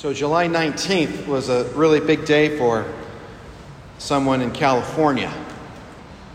So, 0.00 0.14
July 0.14 0.48
19th 0.48 1.26
was 1.26 1.50
a 1.50 1.64
really 1.74 2.00
big 2.00 2.24
day 2.24 2.56
for 2.56 2.90
someone 3.98 4.40
in 4.40 4.50
California. 4.50 5.28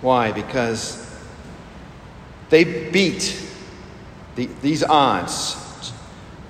Why? 0.01 0.31
Because 0.31 1.03
they 2.51 2.91
beat 2.91 3.43
the, 4.36 4.46
these 4.62 4.83
odds 4.83 5.91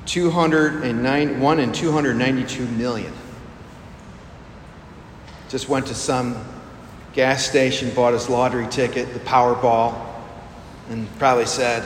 209, 0.07 1.39
1 1.39 1.59
in 1.61 1.71
292 1.71 2.65
million. 2.65 3.13
Just 5.47 5.69
went 5.69 5.87
to 5.87 5.95
some 5.95 6.35
gas 7.13 7.45
station, 7.45 7.91
bought 7.95 8.11
his 8.11 8.27
lottery 8.27 8.67
ticket, 8.67 9.13
the 9.13 9.21
Powerball, 9.21 10.05
and 10.89 11.07
probably 11.17 11.45
said, 11.45 11.83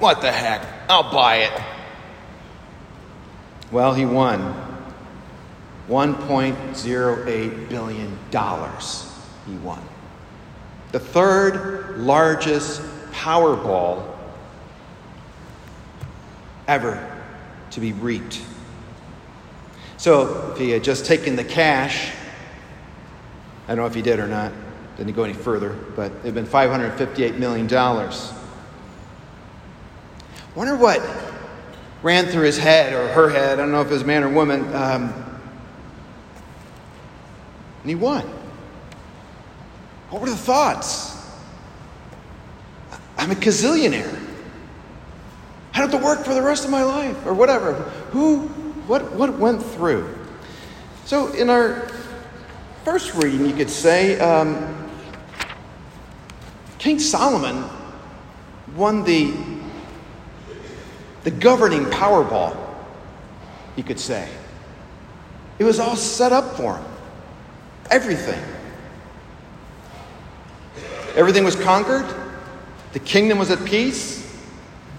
What 0.00 0.22
the 0.22 0.32
heck? 0.32 0.66
I'll 0.90 1.12
buy 1.12 1.36
it. 1.36 1.75
Well, 3.72 3.94
he 3.94 4.04
won 4.06 4.54
$1.08 5.88 7.68
billion. 7.68 8.18
He 9.46 9.56
won. 9.58 9.82
The 10.92 11.00
third 11.00 11.98
largest 11.98 12.80
Powerball 13.12 14.14
ever 16.68 17.22
to 17.70 17.80
be 17.80 17.92
reaped. 17.92 18.42
So, 19.96 20.52
if 20.52 20.58
he 20.58 20.70
had 20.70 20.84
just 20.84 21.06
taken 21.06 21.36
the 21.36 21.44
cash, 21.44 22.12
I 23.66 23.68
don't 23.68 23.78
know 23.78 23.86
if 23.86 23.94
he 23.94 24.02
did 24.02 24.20
or 24.20 24.28
not, 24.28 24.52
didn't 24.96 25.14
go 25.14 25.24
any 25.24 25.32
further, 25.32 25.70
but 25.96 26.12
it 26.12 26.26
had 26.26 26.34
been 26.34 26.46
$558 26.46 27.38
million. 27.38 27.66
Wonder 30.54 30.76
what 30.76 31.00
ran 32.02 32.26
through 32.26 32.44
his 32.44 32.58
head 32.58 32.92
or 32.92 33.08
her 33.08 33.28
head, 33.28 33.58
I 33.58 33.62
don't 33.62 33.72
know 33.72 33.80
if 33.80 33.88
it 33.88 33.94
was 33.94 34.04
man 34.04 34.22
or 34.22 34.28
woman, 34.28 34.62
um, 34.74 35.12
and 37.82 37.88
he 37.88 37.94
won. 37.94 38.22
What 40.10 40.22
were 40.22 40.30
the 40.30 40.36
thoughts? 40.36 41.16
I'm 43.18 43.30
a 43.30 43.34
gazillionaire. 43.34 44.22
I 45.74 45.80
don't 45.80 45.90
have 45.90 46.00
to 46.00 46.04
work 46.04 46.24
for 46.24 46.34
the 46.34 46.42
rest 46.42 46.64
of 46.64 46.70
my 46.70 46.82
life 46.82 47.26
or 47.26 47.34
whatever. 47.34 47.74
Who, 48.12 48.48
what, 48.86 49.12
what 49.12 49.38
went 49.38 49.62
through? 49.62 50.12
So, 51.04 51.32
in 51.32 51.50
our 51.50 51.88
first 52.84 53.14
reading, 53.14 53.46
you 53.46 53.54
could 53.54 53.70
say 53.70 54.18
um, 54.20 54.90
King 56.78 56.98
Solomon 56.98 57.64
won 58.74 59.04
the 59.04 59.34
the 61.26 61.32
governing 61.32 61.84
Powerball, 61.86 62.56
you 63.74 63.82
could 63.82 63.98
say. 63.98 64.28
It 65.58 65.64
was 65.64 65.80
all 65.80 65.96
set 65.96 66.30
up 66.30 66.56
for 66.56 66.76
him. 66.76 66.84
Everything. 67.90 68.40
Everything 71.16 71.42
was 71.42 71.56
conquered. 71.56 72.06
The 72.92 73.00
kingdom 73.00 73.38
was 73.38 73.50
at 73.50 73.64
peace. 73.64 74.24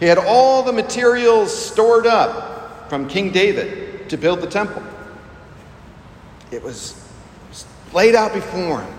He 0.02 0.05
had 0.05 0.17
all 0.17 0.64
the 0.64 0.73
materials 0.73 1.55
stored 1.58 2.05
up 2.05 2.89
from 2.89 3.08
King 3.08 3.31
David 3.31 4.09
to 4.09 4.17
build 4.17 4.42
the 4.42 4.48
temple. 4.48 4.83
It 6.52 6.61
was 6.61 7.09
laid 7.94 8.16
out 8.16 8.33
before 8.33 8.81
him. 8.81 8.94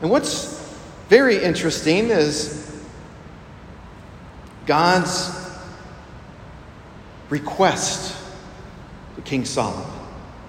And 0.00 0.10
what's 0.10 0.74
very 1.10 1.36
interesting 1.44 2.08
is 2.08 2.82
God's 4.64 5.37
request 7.30 8.16
to 9.16 9.22
King 9.22 9.44
Solomon. 9.44 9.86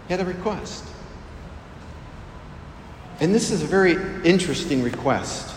He 0.07 0.13
had 0.13 0.21
a 0.21 0.25
request. 0.25 0.85
And 3.19 3.35
this 3.35 3.51
is 3.51 3.61
a 3.61 3.65
very 3.65 3.93
interesting 4.23 4.81
request. 4.81 5.55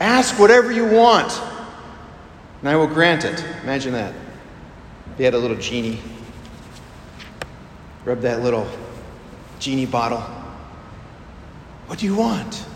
Ask 0.00 0.38
whatever 0.38 0.72
you 0.72 0.86
want, 0.86 1.40
and 2.60 2.68
I 2.68 2.76
will 2.76 2.88
grant 2.88 3.24
it. 3.24 3.44
Imagine 3.62 3.92
that. 3.92 4.14
He 5.16 5.22
had 5.22 5.34
a 5.34 5.38
little 5.38 5.56
genie. 5.56 6.00
Rub 8.04 8.20
that 8.20 8.42
little 8.42 8.68
genie 9.60 9.86
bottle. 9.86 10.20
What 11.86 12.00
do 12.00 12.06
you 12.06 12.16
want? 12.16 12.66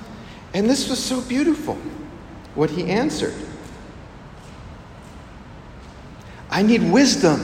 And 0.54 0.70
this 0.70 0.88
was 0.88 1.02
so 1.02 1.20
beautiful, 1.22 1.74
what 2.54 2.70
he 2.70 2.84
answered. 2.90 3.34
I 6.58 6.62
need 6.62 6.82
wisdom. 6.82 7.40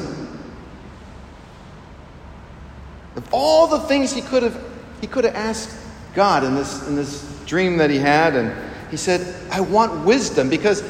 Of 3.14 3.32
all 3.32 3.68
the 3.68 3.78
things 3.78 4.12
he 4.12 4.20
could 4.20 4.42
have, 4.42 4.60
he 5.00 5.06
could 5.06 5.22
have 5.22 5.36
asked 5.36 5.70
God 6.14 6.42
in 6.42 6.56
this, 6.56 6.84
in 6.88 6.96
this 6.96 7.24
dream 7.46 7.76
that 7.76 7.90
he 7.90 7.98
had, 7.98 8.34
and 8.34 8.52
he 8.90 8.96
said, 8.96 9.32
I 9.52 9.60
want 9.60 10.04
wisdom 10.04 10.48
because, 10.48 10.82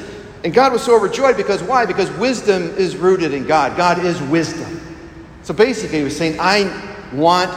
and 0.43 0.55
God 0.55 0.73
was 0.73 0.83
so 0.83 0.97
overjoyed 0.97 1.37
because 1.37 1.63
why? 1.63 1.85
Because 1.85 2.11
wisdom 2.13 2.63
is 2.79 2.97
rooted 2.97 3.35
in 3.35 3.47
God. 3.47 3.77
God 3.77 4.03
is 4.03 4.23
wisdom. 4.23 4.81
So 5.43 5.53
basically, 5.53 5.99
he 5.99 6.05
was 6.05 6.17
saying, 6.17 6.39
I 6.41 6.65
want 7.13 7.51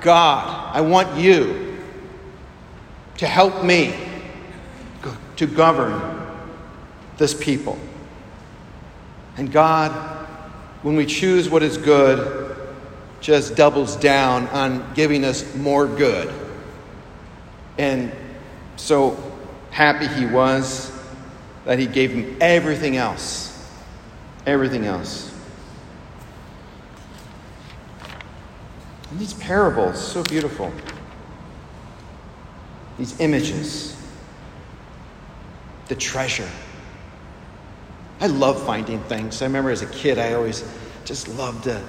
God. 0.00 0.74
I 0.74 0.80
want 0.80 1.16
you 1.16 1.78
to 3.18 3.26
help 3.28 3.62
me 3.62 3.94
to 5.36 5.46
govern 5.46 6.26
this 7.18 7.34
people. 7.34 7.78
And 9.38 9.52
God, 9.52 9.92
when 10.82 10.96
we 10.96 11.06
choose 11.06 11.48
what 11.48 11.62
is 11.62 11.78
good, 11.78 12.56
just 13.20 13.54
doubles 13.54 13.94
down 13.96 14.48
on 14.48 14.92
giving 14.94 15.24
us 15.24 15.54
more 15.54 15.86
good. 15.86 16.32
And 17.78 18.12
so 18.76 19.16
happy 19.70 20.08
he 20.08 20.26
was 20.26 20.90
that 21.64 21.78
he 21.78 21.86
gave 21.86 22.10
him 22.10 22.36
everything 22.40 22.96
else. 22.96 23.54
Everything 24.44 24.86
else. 24.86 25.32
And 29.10 29.20
these 29.20 29.34
parables, 29.34 30.04
so 30.04 30.24
beautiful. 30.24 30.72
These 32.98 33.20
images, 33.20 33.96
the 35.86 35.94
treasure. 35.94 36.48
I 38.20 38.26
love 38.26 38.64
finding 38.64 39.00
things. 39.04 39.42
I 39.42 39.46
remember 39.46 39.70
as 39.70 39.82
a 39.82 39.86
kid, 39.86 40.18
I 40.18 40.32
always 40.32 40.64
just 41.04 41.28
loved 41.28 41.64
to. 41.64 41.80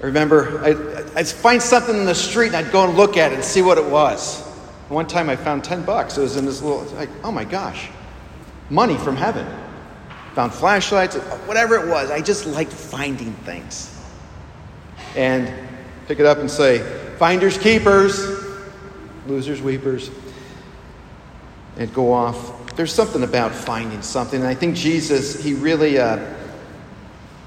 I 0.00 0.06
remember 0.06 0.62
I'd, 0.64 1.16
I'd 1.16 1.28
find 1.28 1.60
something 1.60 1.96
in 1.96 2.04
the 2.04 2.14
street 2.14 2.48
and 2.48 2.56
I'd 2.56 2.70
go 2.70 2.84
and 2.86 2.96
look 2.96 3.16
at 3.16 3.32
it 3.32 3.36
and 3.36 3.44
see 3.44 3.62
what 3.62 3.78
it 3.78 3.84
was. 3.84 4.40
One 4.88 5.06
time 5.06 5.28
I 5.28 5.36
found 5.36 5.64
10 5.64 5.84
bucks. 5.84 6.16
It 6.16 6.20
was 6.20 6.36
in 6.36 6.46
this 6.46 6.62
little, 6.62 6.84
like, 6.96 7.10
oh 7.24 7.32
my 7.32 7.44
gosh, 7.44 7.88
money 8.70 8.96
from 8.96 9.16
heaven. 9.16 9.46
Found 10.34 10.54
flashlights, 10.54 11.16
whatever 11.46 11.74
it 11.74 11.88
was. 11.88 12.10
I 12.10 12.20
just 12.20 12.46
liked 12.46 12.72
finding 12.72 13.32
things. 13.32 13.94
And 15.16 15.52
pick 16.06 16.20
it 16.20 16.26
up 16.26 16.38
and 16.38 16.50
say, 16.50 16.78
finders, 17.18 17.58
keepers, 17.58 18.24
losers, 19.26 19.60
weepers, 19.60 20.10
and 21.76 21.92
go 21.92 22.12
off 22.12 22.57
there's 22.78 22.94
something 22.94 23.24
about 23.24 23.52
finding 23.52 24.00
something. 24.02 24.38
And 24.38 24.48
I 24.48 24.54
think 24.54 24.76
Jesus, 24.76 25.42
he 25.42 25.52
really, 25.52 25.98
uh, 25.98 26.24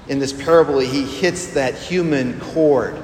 in 0.06 0.18
this 0.18 0.30
parable, 0.30 0.78
he 0.78 1.04
hits 1.04 1.54
that 1.54 1.74
human 1.74 2.38
chord 2.38 3.02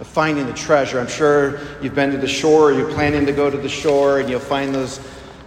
of 0.00 0.06
finding 0.06 0.44
the 0.44 0.52
treasure. 0.52 1.00
I'm 1.00 1.08
sure 1.08 1.60
you've 1.80 1.94
been 1.94 2.10
to 2.10 2.18
the 2.18 2.28
shore, 2.28 2.72
you're 2.72 2.92
planning 2.92 3.24
to 3.24 3.32
go 3.32 3.48
to 3.48 3.56
the 3.56 3.70
shore, 3.70 4.20
and 4.20 4.28
you'll 4.28 4.38
find 4.38 4.74
those, 4.74 5.00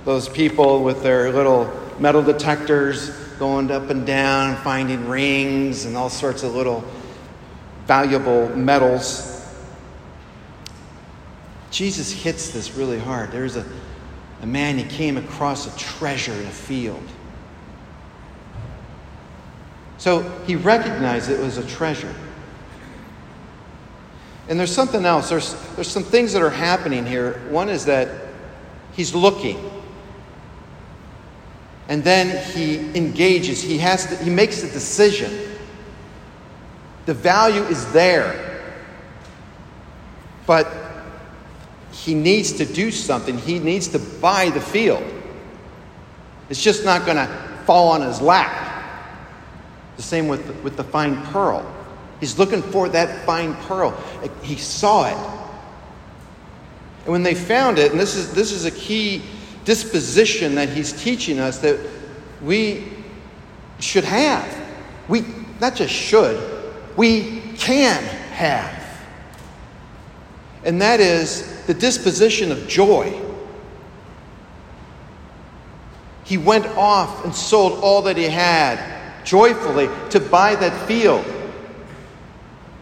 those 0.04 0.28
people 0.28 0.84
with 0.84 1.04
their 1.04 1.32
little 1.32 1.72
metal 2.00 2.24
detectors 2.24 3.12
going 3.38 3.70
up 3.70 3.92
and 3.92 4.04
down, 4.04 4.56
finding 4.64 5.08
rings 5.08 5.86
and 5.86 5.96
all 5.96 6.10
sorts 6.10 6.42
of 6.42 6.56
little 6.56 6.84
valuable 7.86 8.50
metals. 8.56 9.48
Jesus 11.70 12.12
hits 12.12 12.50
this 12.50 12.74
really 12.74 12.98
hard. 12.98 13.32
There's 13.32 13.58
a 13.58 13.66
a 14.42 14.46
man 14.46 14.78
he 14.78 14.84
came 14.84 15.18
across 15.18 15.68
a 15.68 15.78
treasure 15.78 16.34
in 16.34 16.46
a 16.46 16.52
field. 16.52 17.04
So 19.98 20.22
he 20.48 20.56
recognized 20.56 21.30
it 21.30 21.40
was 21.40 21.58
a 21.58 21.68
treasure. 21.68 22.14
And 24.50 24.60
there's 24.60 24.74
something 24.74 25.06
else. 25.06 25.30
There's, 25.30 25.54
there's 25.76 25.88
some 25.88 26.04
things 26.04 26.34
that 26.34 26.42
are 26.42 26.50
happening 26.50 27.06
here. 27.06 27.40
One 27.50 27.70
is 27.70 27.86
that 27.86 28.10
he's 28.94 29.14
looking. 29.14 29.72
And 31.88 32.04
then 32.04 32.44
he 32.54 32.78
engages. 32.98 33.62
He 33.62 33.78
has 33.78 34.08
to, 34.08 34.18
he 34.18 34.30
makes 34.32 34.64
a 34.64 34.72
decision. 34.72 35.58
The 37.06 37.14
value 37.14 37.64
is 37.64 37.92
there. 37.94 38.76
But 40.48 40.68
he 41.92 42.14
needs 42.14 42.54
to 42.54 42.66
do 42.66 42.92
something. 42.92 43.38
He 43.38 43.60
needs 43.60 43.88
to 43.90 44.00
buy 44.00 44.50
the 44.50 44.62
field. 44.62 45.04
It's 46.50 46.62
just 46.62 46.86
not 46.86 47.06
going 47.06 47.18
to 47.18 47.28
fall 47.66 47.90
on 47.90 48.02
his 48.02 48.22
lap. 48.22 48.70
The 49.98 50.04
same 50.04 50.28
with, 50.28 50.64
with 50.64 50.78
the 50.78 50.84
fine 50.84 51.22
pearl. 51.28 51.66
He's 52.20 52.38
looking 52.38 52.62
for 52.62 52.90
that 52.90 53.26
fine 53.26 53.56
pearl. 53.56 53.92
He 54.42 54.56
saw 54.56 55.08
it. 55.08 55.42
And 57.04 57.12
when 57.12 57.24
they 57.24 57.36
found 57.36 57.80
it, 57.80 57.92
and 57.92 58.00
this 58.00 58.16
is, 58.16 58.34
this 58.34 58.52
is 58.52 58.66
a 58.66 58.72
key 58.72 59.24
disposition 59.66 60.56
that 60.56 60.70
he's 60.70 60.92
teaching 60.92 61.40
us 61.40 61.60
that 61.60 61.80
we 62.42 62.88
should 63.80 64.04
have. 64.04 64.58
We 65.08 65.26
not 65.60 65.76
just 65.76 65.94
should, 65.94 66.40
we 66.98 67.42
can 67.58 68.04
have. 68.34 68.80
And 70.64 70.82
that 70.82 71.00
is 71.00 71.51
the 71.72 71.80
disposition 71.80 72.52
of 72.52 72.68
joy. 72.68 73.18
He 76.26 76.38
went 76.38 76.66
off 76.76 77.24
and 77.24 77.34
sold 77.34 77.82
all 77.82 78.02
that 78.02 78.18
he 78.18 78.26
had 78.26 79.24
joyfully 79.24 79.88
to 80.10 80.20
buy 80.20 80.56
that 80.56 80.86
field. 80.86 81.24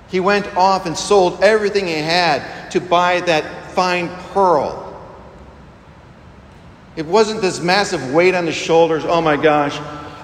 He 0.08 0.20
went 0.20 0.48
off 0.58 0.88
and 0.88 0.98
sold 0.98 1.44
everything 1.44 1.86
he 1.86 2.00
had 2.00 2.72
to 2.72 2.82
buy 2.82 3.22
that 3.22 3.74
fine 3.74 4.10
pearl. 4.34 5.00
It 6.96 7.06
wasn't 7.06 7.42
this 7.42 7.62
massive 7.62 8.12
weight 8.12 8.34
on 8.34 8.48
his 8.48 8.56
shoulders. 8.56 9.06
Oh 9.06 9.22
my 9.22 9.38
gosh, 9.38 9.78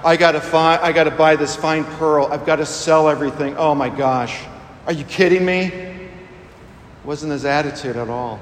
I 0.03 0.17
gotta 0.17 0.41
fi- 0.41 0.81
I 0.81 0.91
gotta 0.91 1.11
buy 1.11 1.35
this 1.35 1.55
fine 1.55 1.83
pearl. 1.83 2.29
I've 2.31 2.47
got 2.47 2.55
to 2.55 2.65
sell 2.65 3.09
everything. 3.09 3.55
Oh 3.57 3.75
my 3.75 3.89
gosh, 3.89 4.41
are 4.87 4.93
you 4.93 5.03
kidding 5.03 5.45
me? 5.45 5.65
It 5.65 6.11
wasn't 7.03 7.31
his 7.31 7.45
attitude 7.45 7.95
at 7.95 8.09
all. 8.09 8.39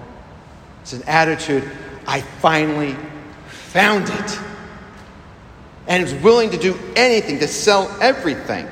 It's 0.84 0.92
an 0.92 1.04
attitude. 1.08 1.64
I 2.06 2.20
finally 2.20 2.98
found 3.48 4.10
it, 4.10 4.40
and 5.88 6.04
was 6.04 6.14
willing 6.16 6.50
to 6.50 6.58
do 6.58 6.78
anything 6.98 7.40
to 7.40 7.48
sell 7.48 7.90
everything. 8.02 8.68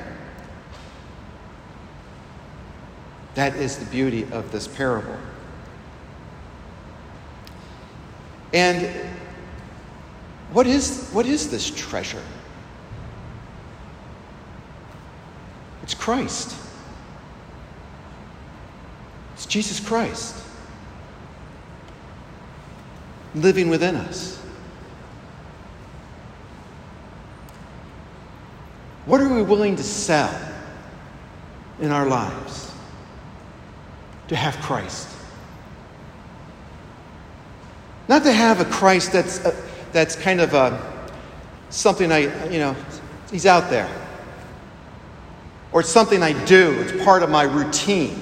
That 3.34 3.56
is 3.56 3.78
the 3.78 3.86
beauty 3.86 4.24
of 4.30 4.52
this 4.52 4.68
parable. 4.68 5.16
And 8.52 8.86
what 10.52 10.66
is, 10.66 11.08
what 11.12 11.24
is 11.24 11.50
this 11.50 11.70
treasure? 11.70 12.22
It's 15.82 15.94
Christ. 15.94 16.54
It's 19.32 19.46
Jesus 19.46 19.80
Christ 19.80 20.51
living 23.34 23.68
within 23.68 23.96
us. 23.96 24.38
What 29.06 29.20
are 29.20 29.28
we 29.28 29.42
willing 29.42 29.76
to 29.76 29.82
sell 29.82 30.34
in 31.80 31.90
our 31.90 32.06
lives 32.06 32.72
to 34.28 34.36
have 34.36 34.56
Christ? 34.58 35.08
Not 38.08 38.22
to 38.24 38.32
have 38.32 38.60
a 38.60 38.64
Christ 38.64 39.12
that's. 39.12 39.44
A, 39.44 39.54
that's 39.92 40.16
kind 40.16 40.40
of 40.40 40.54
a, 40.54 40.58
uh, 40.58 41.08
something 41.70 42.10
I, 42.10 42.50
you 42.50 42.58
know, 42.58 42.74
he's 43.30 43.46
out 43.46 43.70
there. 43.70 43.88
Or 45.70 45.80
it's 45.80 45.88
something 45.88 46.22
I 46.22 46.32
do, 46.44 46.80
it's 46.80 47.04
part 47.04 47.22
of 47.22 47.30
my 47.30 47.44
routine. 47.44 48.20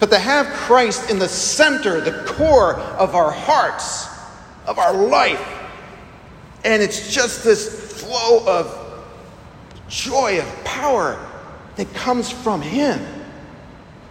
But 0.00 0.10
to 0.10 0.18
have 0.18 0.46
Christ 0.46 1.10
in 1.10 1.18
the 1.18 1.28
center, 1.28 2.00
the 2.00 2.24
core 2.24 2.74
of 2.74 3.14
our 3.14 3.30
hearts, 3.30 4.08
of 4.66 4.78
our 4.78 4.94
life, 4.94 5.46
and 6.64 6.82
it's 6.82 7.12
just 7.12 7.44
this 7.44 8.02
flow 8.02 8.44
of 8.46 9.04
joy, 9.88 10.40
of 10.40 10.64
power 10.64 11.18
that 11.76 11.92
comes 11.92 12.30
from 12.30 12.62
Him, 12.62 12.98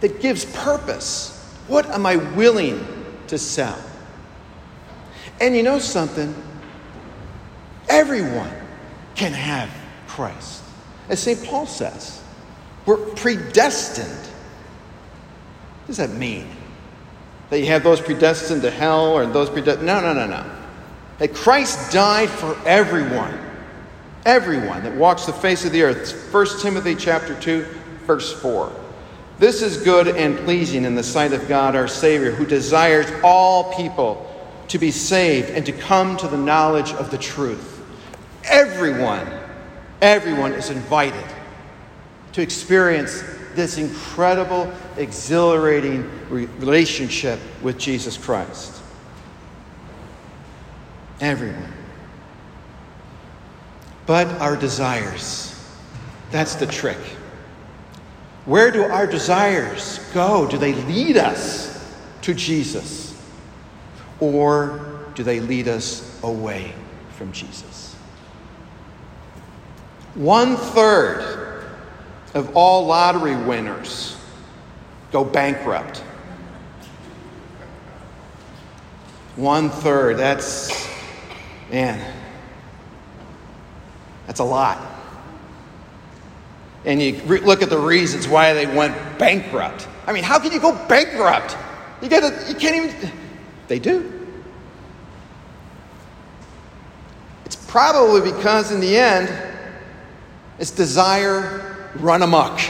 that 0.00 0.20
gives 0.20 0.44
purpose. 0.44 1.36
What 1.66 1.86
am 1.86 2.06
I 2.06 2.16
willing 2.16 2.86
to 3.26 3.36
sell? 3.36 3.78
And 5.40 5.56
you 5.56 5.62
know 5.62 5.78
something? 5.78 6.34
Everyone 7.88 8.52
can 9.16 9.32
have 9.32 9.70
Christ. 10.06 10.62
As 11.08 11.20
St. 11.20 11.44
Paul 11.44 11.66
says, 11.66 12.22
we're 12.86 12.96
predestined. 12.96 14.29
Does 15.90 15.96
that 15.96 16.10
mean? 16.10 16.46
That 17.48 17.58
you 17.58 17.66
have 17.66 17.82
those 17.82 18.00
predestined 18.00 18.62
to 18.62 18.70
hell 18.70 19.06
or 19.06 19.26
those 19.26 19.50
predestined? 19.50 19.88
No, 19.88 20.00
no, 20.00 20.14
no, 20.14 20.24
no. 20.24 20.48
That 21.18 21.34
Christ 21.34 21.90
died 21.90 22.28
for 22.28 22.56
everyone. 22.64 23.36
Everyone 24.24 24.84
that 24.84 24.94
walks 24.94 25.26
the 25.26 25.32
face 25.32 25.64
of 25.64 25.72
the 25.72 25.82
earth. 25.82 26.32
1 26.32 26.60
Timothy 26.60 26.94
chapter 26.94 27.34
2, 27.40 27.62
verse 28.06 28.32
4. 28.40 28.72
This 29.40 29.62
is 29.62 29.78
good 29.78 30.06
and 30.06 30.38
pleasing 30.38 30.84
in 30.84 30.94
the 30.94 31.02
sight 31.02 31.32
of 31.32 31.48
God 31.48 31.74
our 31.74 31.88
Savior, 31.88 32.30
who 32.30 32.46
desires 32.46 33.10
all 33.24 33.74
people 33.74 34.32
to 34.68 34.78
be 34.78 34.92
saved 34.92 35.50
and 35.50 35.66
to 35.66 35.72
come 35.72 36.16
to 36.18 36.28
the 36.28 36.38
knowledge 36.38 36.92
of 36.92 37.10
the 37.10 37.18
truth. 37.18 37.84
Everyone, 38.44 39.28
everyone 40.00 40.52
is 40.52 40.70
invited 40.70 41.26
to 42.30 42.42
experience 42.42 43.24
this 43.54 43.78
incredible, 43.78 44.72
exhilarating 45.00 46.08
relationship 46.28 47.40
with 47.62 47.78
Jesus 47.78 48.16
Christ. 48.16 48.80
Everyone. 51.20 51.72
But 54.06 54.26
our 54.40 54.56
desires, 54.56 55.54
that's 56.30 56.54
the 56.54 56.66
trick. 56.66 56.98
Where 58.44 58.70
do 58.70 58.82
our 58.82 59.06
desires 59.06 60.00
go? 60.12 60.46
Do 60.46 60.58
they 60.58 60.74
lead 60.74 61.16
us 61.16 61.68
to 62.22 62.34
Jesus? 62.34 63.14
Or 64.18 65.08
do 65.14 65.22
they 65.22 65.40
lead 65.40 65.68
us 65.68 66.20
away 66.22 66.74
from 67.16 67.32
Jesus? 67.32 67.94
One 70.14 70.56
third 70.56 71.64
of 72.34 72.56
all 72.56 72.86
lottery 72.86 73.36
winners 73.36 74.19
go 75.10 75.24
bankrupt. 75.24 75.98
One 79.36 79.70
third, 79.70 80.18
that's, 80.18 80.88
man, 81.70 82.14
that's 84.26 84.40
a 84.40 84.44
lot. 84.44 84.86
And 86.84 87.00
you 87.00 87.20
re- 87.24 87.40
look 87.40 87.62
at 87.62 87.70
the 87.70 87.78
reasons 87.78 88.26
why 88.26 88.54
they 88.54 88.66
went 88.66 88.94
bankrupt. 89.18 89.86
I 90.06 90.12
mean, 90.12 90.24
how 90.24 90.38
can 90.38 90.52
you 90.52 90.60
go 90.60 90.72
bankrupt? 90.86 91.56
You, 92.02 92.08
gotta, 92.08 92.48
you 92.48 92.54
can't 92.54 92.76
even. 92.76 93.12
They 93.68 93.78
do. 93.78 94.12
It's 97.44 97.56
probably 97.56 98.32
because, 98.32 98.72
in 98.72 98.80
the 98.80 98.96
end, 98.96 99.30
it's 100.58 100.70
desire 100.70 101.90
run 101.96 102.22
amok. 102.22 102.60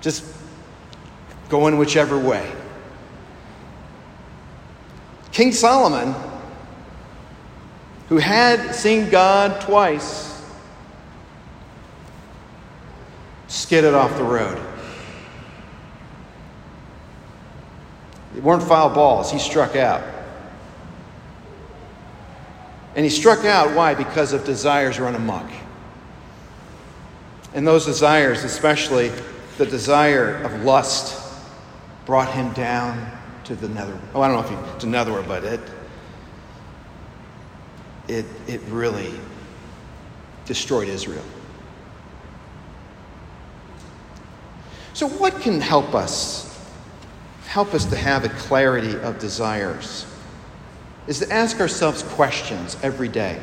Just 0.00 0.24
going 1.48 1.78
whichever 1.78 2.18
way. 2.18 2.50
King 5.32 5.52
Solomon, 5.52 6.14
who 8.08 8.18
had 8.18 8.74
seen 8.74 9.08
God 9.10 9.60
twice, 9.60 10.42
skidded 13.46 13.94
off 13.94 14.16
the 14.16 14.24
road. 14.24 14.62
They 18.34 18.40
weren't 18.40 18.62
foul 18.62 18.90
balls. 18.90 19.30
He 19.30 19.38
struck 19.38 19.76
out. 19.76 20.02
And 22.94 23.04
he 23.04 23.10
struck 23.10 23.44
out. 23.44 23.74
Why? 23.74 23.94
Because 23.94 24.32
of 24.32 24.44
desires 24.44 24.98
run 24.98 25.14
amok. 25.14 25.50
And 27.54 27.66
those 27.66 27.86
desires, 27.86 28.44
especially 28.44 29.10
the 29.56 29.66
desire 29.66 30.36
of 30.42 30.64
lust, 30.64 31.27
brought 32.08 32.32
him 32.32 32.50
down 32.54 33.12
to 33.44 33.54
the 33.54 33.68
nether. 33.68 34.00
Oh, 34.14 34.22
I 34.22 34.28
don't 34.28 34.36
know 34.38 34.56
if 34.56 34.74
he 34.74 34.80
to 34.80 34.86
netherworld, 34.86 35.28
but 35.28 35.44
it 35.44 35.60
it 38.08 38.24
it 38.46 38.62
really 38.70 39.12
destroyed 40.46 40.88
Israel. 40.88 41.24
So, 44.94 45.06
what 45.06 45.38
can 45.42 45.60
help 45.60 45.94
us 45.94 46.46
help 47.46 47.74
us 47.74 47.84
to 47.84 47.96
have 47.96 48.24
a 48.24 48.30
clarity 48.30 48.98
of 49.00 49.18
desires 49.18 50.06
is 51.06 51.18
to 51.18 51.30
ask 51.30 51.60
ourselves 51.60 52.02
questions 52.02 52.78
every 52.82 53.08
day. 53.08 53.38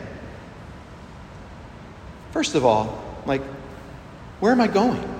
First 2.31 2.55
of 2.55 2.65
all, 2.65 3.03
like, 3.27 3.43
where 4.39 4.51
am 4.51 4.61
I 4.61 4.67
going? 4.67 5.14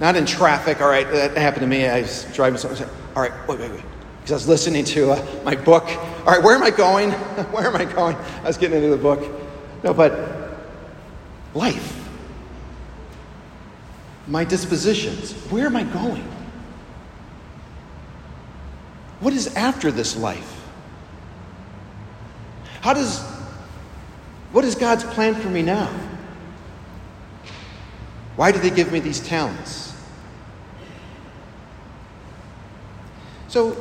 Not 0.00 0.16
in 0.16 0.26
traffic. 0.26 0.80
All 0.80 0.88
right, 0.88 1.10
that 1.10 1.36
happened 1.36 1.62
to 1.62 1.66
me. 1.66 1.86
I 1.86 2.02
was 2.02 2.26
driving 2.32 2.58
something. 2.58 2.88
All 3.16 3.22
right, 3.22 3.32
wait, 3.48 3.58
wait, 3.58 3.70
wait. 3.70 3.82
Because 4.20 4.32
I 4.32 4.34
was 4.34 4.48
listening 4.48 4.84
to 4.84 5.12
uh, 5.12 5.26
my 5.44 5.56
book. 5.56 5.84
All 5.88 6.26
right, 6.26 6.42
where 6.42 6.54
am 6.54 6.62
I 6.62 6.70
going? 6.70 7.10
where 7.52 7.66
am 7.66 7.76
I 7.76 7.84
going? 7.84 8.16
I 8.16 8.46
was 8.46 8.56
getting 8.56 8.76
into 8.76 8.90
the 8.90 9.02
book. 9.02 9.28
No, 9.82 9.92
but 9.94 10.56
life. 11.54 11.94
my 14.26 14.44
dispositions. 14.44 15.32
Where 15.50 15.66
am 15.66 15.76
I 15.76 15.84
going? 15.84 16.28
What 19.20 19.32
is 19.32 19.48
after 19.56 19.90
this 19.90 20.16
life? 20.16 20.54
How 22.82 22.94
does 22.94 23.20
what 24.52 24.64
is 24.64 24.74
God's 24.74 25.04
plan 25.04 25.34
for 25.34 25.48
me 25.48 25.62
now? 25.62 25.92
Why 28.36 28.52
did 28.52 28.62
they 28.62 28.70
give 28.70 28.92
me 28.92 29.00
these 29.00 29.20
talents? 29.20 29.87
So, 33.48 33.76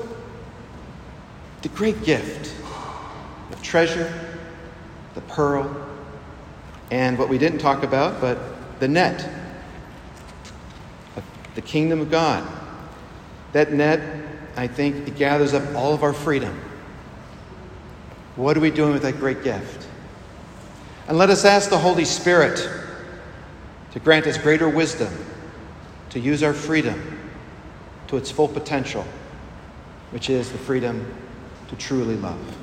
the 1.62 1.70
great 1.70 2.04
gift, 2.04 2.56
the 3.50 3.58
treasure, 3.58 4.12
the 5.14 5.22
pearl, 5.22 5.86
and 6.92 7.18
what 7.18 7.30
we 7.30 7.38
didn't 7.38 7.60
talk 7.60 7.84
about, 7.84 8.22
but 8.22 8.40
the 8.80 8.88
net, 8.88 9.30
the 11.56 11.62
kingdom 11.62 12.02
of 12.02 12.12
God. 12.12 12.48
That 13.54 13.74
net, 13.74 14.00
I 14.56 14.68
think, 14.68 15.08
it 15.08 15.18
gathers 15.18 15.54
up 15.54 15.76
all 15.76 15.94
of 15.94 16.04
our 16.04 16.14
freedom. 16.14 16.56
What 18.36 18.56
are 18.56 18.60
we 18.60 18.70
doing 18.70 18.94
with 18.94 19.02
that 19.02 19.18
great 19.18 19.44
gift? 19.44 19.88
And 21.08 21.18
let 21.18 21.30
us 21.30 21.46
ask 21.46 21.70
the 21.70 21.80
Holy 21.80 22.06
Spirit 22.06 22.70
to 23.92 24.00
grant 24.00 24.28
us 24.28 24.38
greater 24.38 24.70
wisdom 24.70 25.12
to 26.12 26.20
use 26.20 26.44
our 26.44 26.54
freedom 26.54 27.20
to 28.08 28.18
its 28.18 28.30
full 28.30 28.48
potential, 28.48 29.04
which 30.12 30.30
is 30.30 30.52
the 30.52 30.58
freedom 30.58 31.06
to 31.70 31.76
truly 31.76 32.16
love. 32.18 32.58